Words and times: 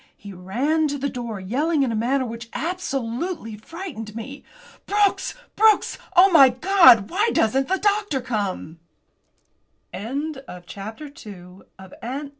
He 0.17 0.33
ran 0.33 0.87
to 0.87 0.97
the 0.97 1.09
door 1.11 1.39
yelling 1.39 1.83
in 1.83 1.91
a 1.91 1.95
manner 1.95 2.25
which 2.25 2.49
absolutely 2.53 3.55
frightened 3.55 4.15
me. 4.15 4.43
"Brooks! 4.87 5.35
Brooks! 5.55 5.99
Oh, 6.15 6.31
my 6.31 6.49
God, 6.49 7.11
why 7.11 7.29
doesn't 7.33 7.67
the 7.67 7.77
doctor 7.77 8.19
come?" 8.19 8.79
CHAPTER 9.93 10.01
III. 10.25 10.31
DOCTORS 10.65 11.11
TO 11.13 11.65
THE 11.77 11.97
RESCUE! 12.01 12.29